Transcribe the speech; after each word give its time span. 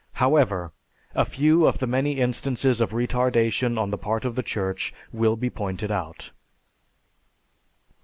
However, 0.13 0.71
a 1.13 1.25
few 1.25 1.67
of 1.67 1.77
the 1.77 1.85
many 1.85 2.13
instances 2.13 2.81
of 2.81 2.89
retardation 2.89 3.77
on 3.77 3.91
the 3.91 3.99
part 3.99 4.25
of 4.25 4.33
the 4.33 4.41
Church 4.41 4.91
will 5.13 5.35
be 5.35 5.51
pointed 5.51 5.91
out. 5.91 6.31